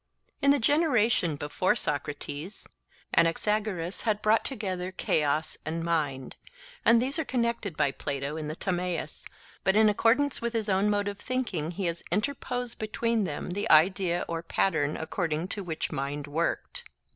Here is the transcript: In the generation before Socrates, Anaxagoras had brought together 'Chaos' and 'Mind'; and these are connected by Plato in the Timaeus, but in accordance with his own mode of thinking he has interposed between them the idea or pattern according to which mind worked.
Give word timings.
In 0.41 0.49
the 0.49 0.57
generation 0.57 1.35
before 1.35 1.75
Socrates, 1.75 2.65
Anaxagoras 3.15 4.01
had 4.01 4.19
brought 4.23 4.43
together 4.43 4.91
'Chaos' 4.91 5.59
and 5.63 5.83
'Mind'; 5.83 6.37
and 6.83 6.99
these 6.99 7.19
are 7.19 7.23
connected 7.23 7.77
by 7.77 7.91
Plato 7.91 8.35
in 8.35 8.47
the 8.47 8.55
Timaeus, 8.55 9.25
but 9.63 9.75
in 9.75 9.89
accordance 9.89 10.41
with 10.41 10.53
his 10.53 10.69
own 10.69 10.89
mode 10.89 11.07
of 11.07 11.19
thinking 11.19 11.69
he 11.69 11.85
has 11.85 12.01
interposed 12.09 12.79
between 12.79 13.25
them 13.25 13.51
the 13.51 13.69
idea 13.69 14.25
or 14.27 14.41
pattern 14.41 14.97
according 14.97 15.47
to 15.49 15.63
which 15.63 15.91
mind 15.91 16.25
worked. 16.25 16.83